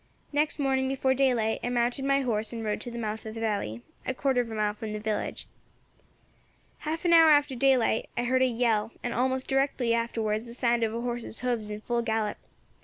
[0.33, 3.39] Next morning, before daylight, I mounted my horse and rode to the mouth of the
[3.39, 5.45] valley, a quarter of a mile from the village.
[6.79, 10.83] "Half an hour after daylight I heard a yell, and almost directly afterwards the sounds
[10.83, 12.37] of a horse's hoofs in full gallop.